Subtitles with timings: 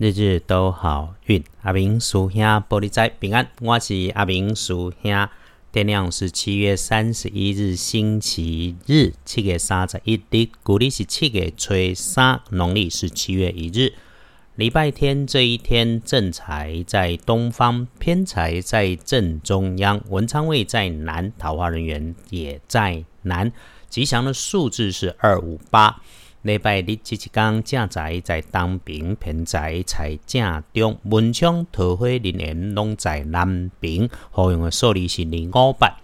[0.00, 1.42] 日日都好运。
[1.62, 5.28] 阿明叔兄玻璃仔平安，我是阿明叔兄。
[5.72, 13.94] 天亮是七月三十一日星期日，七月三十一日，古历是七月初三，农历是七月一日。
[14.54, 23.50] 礼拜天这一天，正财在东方，偏财在正中央，文昌位在南，桃花人员也在南。
[23.88, 26.00] 吉祥的数字是二五八。
[26.48, 34.08] 礼拜日即一天，正财在东边，偏财在正中，文昌桃花人缘拢在南边。
[34.30, 35.98] 好用的数字是零五八。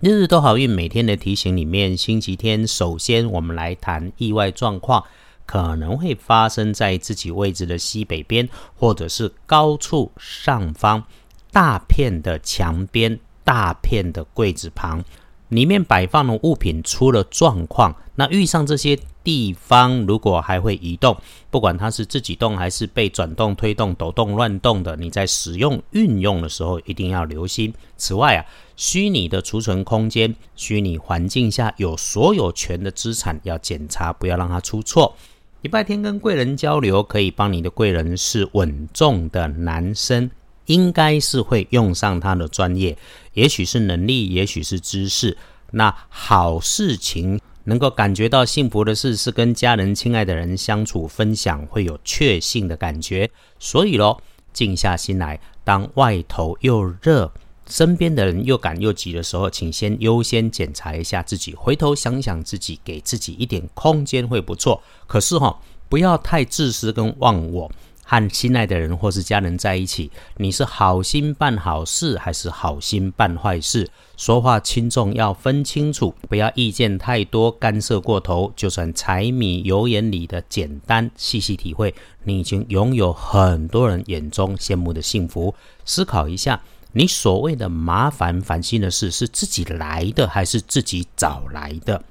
[0.00, 5.04] 日日都好运，每天的提醒里面，星期天首先我们来谈意外状况，
[5.46, 11.04] 可能会发生在自己位置的西北边，或者是高处上方
[11.52, 15.04] 大片的墙边、大片的柜子旁。
[15.50, 21.16] 里面摆放的物品出了状况，那遇上这些地方，如果还会移动，
[21.50, 27.72] 不管它是自己动还是被转动、推动、抖动、乱动的，你在使用、运用的时候一定要留心。
[27.96, 28.44] 此外啊，
[28.76, 35.16] 虚拟的储存空间、虚拟环境下有所有权的资产要检查，不要让它出错。
[35.62, 40.30] 礼拜天跟贵人交流，可以帮你的贵人是稳重的男生。
[40.66, 42.96] 应该是会用上他的专业，
[43.34, 45.36] 也许是能力，也许是知识。
[45.72, 53.30] 那好事情能够感觉到幸福的事，是跟家人、亲爱的人相处分享，会有确信的感觉。
[53.58, 54.20] 所以咯，
[54.52, 57.32] 静下心来，当外头又热，
[57.66, 64.82] 身边的人又赶又急的时候，请先优先检查一下自己，回头想想自己，给自己一点空间会不错。
[65.06, 67.70] 可是哈，不要太自私跟忘我。
[68.04, 73.88] 和心爱的人或是家人在一起，你是好心办好事还是好心办坏事？
[74.16, 78.52] 说话轻重要分清楚，不要意见太多，干涉过头。
[78.54, 85.54] 就算柴米油盐里的简单，细细体会，你已经拥有很多人眼中羡慕的幸福。
[85.84, 86.60] 思考一下，
[86.92, 92.02] 你所谓的麻烦烦心的事，是自己来的还是自己找来的？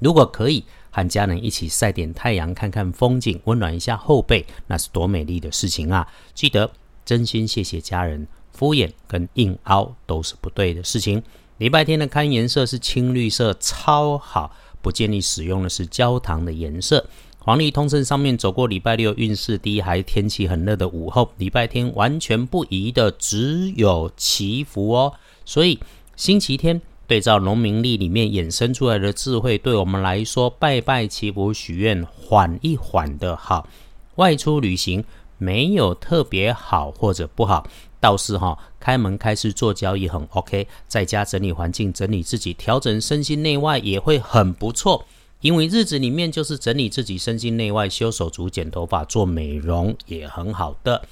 [0.00, 0.64] 如果可以。
[0.90, 6.06] 和家人一起晒点太阳，看看风景，温暖一下后背，那是多美丽的事情啊！
[6.34, 6.70] 记得
[7.04, 11.22] 真心谢谢家人，敷衍跟硬凹都是不对的事情。
[11.58, 17.06] 礼拜天的看颜色是青绿色，超好，不建议使用的是焦糖的颜色。
[17.38, 25.14] 黄历通胜上面走过礼拜六运势低，还天气很热的午后，礼拜天完全不宜的只有祈福哦。
[25.44, 25.78] 所以
[26.16, 26.80] 星期天。
[27.10, 33.68] 对照农民历里面衍生出来的智慧，对我们来说，拜拜祈福许愿，缓一缓的好。
[34.14, 35.04] 外出旅行
[35.36, 37.66] 没有特别好或者不好，
[37.98, 45.04] 倒是哈开门开市做交易很 OK，在家整理环境、整理自己、调整身心内外也会很不错。
[45.40, 51.02] 因为日子里面就是整理自己身心内外，修手足、剪头发、做美容也很好的。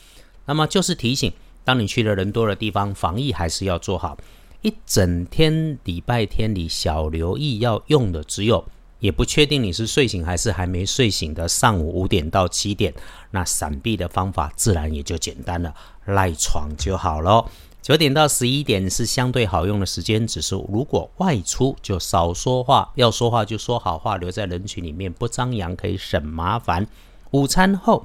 [0.46, 1.32] 那么就是提醒，
[1.64, 4.16] 当你去了人多的地方，防疫还是要做好。
[4.62, 8.64] 一整天礼拜天里，小留意要用的只有，
[8.98, 12.92] 也不确定你是睡醒还是还没睡醒的上午五点到七点，
[13.30, 15.72] 那闪避的方法自然也就简单了，
[16.06, 17.48] 赖床就好咯。
[17.80, 26.86] 九点到十一点是相对好用的时间，只是如果外出就少说话，要说话就说好话，留在人群里面不张扬，可以省麻烦。
[27.30, 28.04] 午餐后。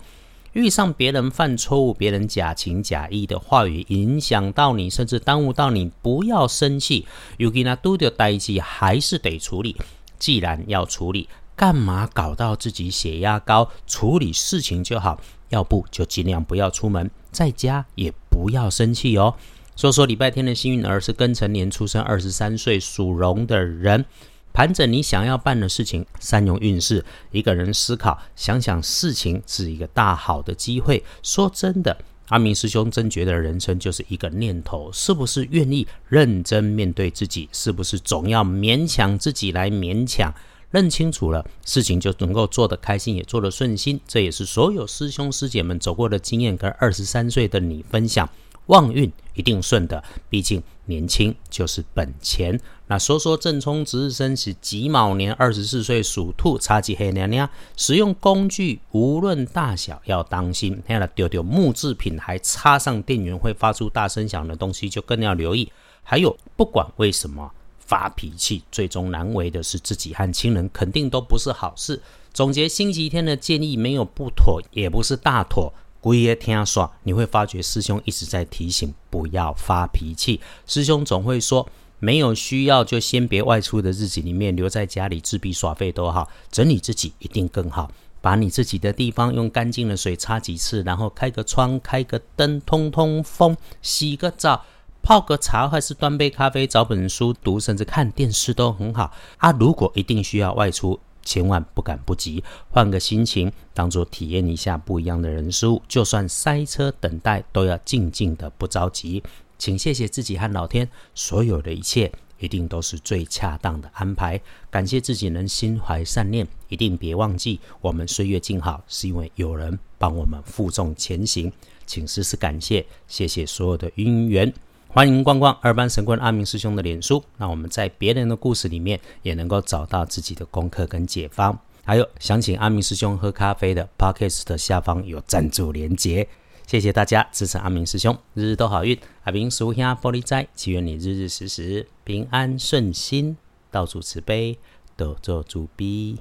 [0.54, 7.08] 遇上别人犯错误、别人假情假意的话语，影响到你，甚至耽误到你，不要生气。
[7.38, 9.76] 有给那都的代际还是得处理。
[10.20, 13.70] 既然要处理，干嘛搞到自己血压高？
[13.88, 15.20] 处理事情就好，
[15.50, 19.34] 要不就尽量不要出门，在家也不要生气哦。
[19.76, 24.06] 说说礼拜天的幸运儿是庚辰年出生，二十三岁属龙的人。
[24.54, 31.04] 盘整你想要办的事情，善用运势，一个人思考，想想事情是一个大好的机会。
[31.24, 31.98] 说真的，
[32.28, 37.50] 阿明师兄真觉得人生就是一个念头，是不是愿意认真面对自己？
[37.52, 40.34] 是不是总要勉强自己来勉强？
[40.70, 44.00] 认清楚了，事情就能够做得开心，也做得顺心。
[44.08, 48.28] 这也是所有师兄师姐们走过的经验，跟二十三岁的你分享。
[48.68, 52.60] 旺运一定顺的，毕竟年轻就是本钱。
[52.88, 57.50] 那说说正冲值日生是己卯年，二十四岁属兔，差几黑娘娘。
[57.76, 65.72] 使用工具无论大小要当心，现在丢丢木制品还插上电源会发出大声响的东西就更要留意。
[66.04, 67.50] 还有不管为什么
[67.80, 72.00] 发脾气，最终难为的是自己和亲人，肯定都不是好事。
[72.34, 75.74] 总结星期天的建议，没有不妥，也不是大妥。
[76.04, 80.42] 故意听说，你会发觉师兄一直在提醒不要发脾气。
[80.68, 81.66] 师兄总会说，
[82.00, 87.90] 没有需要就先别外出的日子里面，留在家里自闭耍废都好，整理自己一定更好。
[88.20, 94.66] 把你自己的地方用干净的水擦几次，然后开个窗、开个灯，通通风，洗个澡。
[95.02, 99.52] 泡个茶，还是端杯咖啡，找本书读，甚至看电视都很好啊。
[99.54, 105.82] 如果一定需要外出，千万不敢不急，换个心情，当做体验一下不一样的人事物。
[105.88, 109.24] 就算塞车等待，都要静静的不着急。
[109.58, 114.40] 请谢谢自己和老天，所有的一切一定都是最恰当的安排。
[114.70, 121.52] 感谢自己能心怀善念，一定别忘记，我们岁月静好，是因为有人帮我们负重前行。
[121.86, 124.54] 请时时感谢，谢谢所有的因缘。
[124.94, 131.58] 欢迎逛逛二班神棍阿明师兄的脸书，让我们在别人的故事里面也能够找到自己的功课跟解方。
[131.84, 136.30] 还有想请阿明师兄喝咖啡的 Podcast 下方有赞助连结，
[136.68, 138.96] 谢谢大家支持阿明师兄，日日都好运。
[139.24, 143.36] 阿明叔兄玻璃斋，祈愿你日日时时平安顺心，
[143.72, 144.60] 到处慈悲，
[144.96, 146.20] 多做主逼。